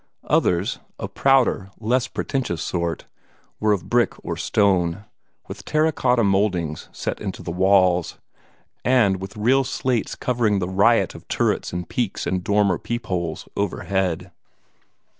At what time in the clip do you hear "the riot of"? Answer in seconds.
10.57-11.27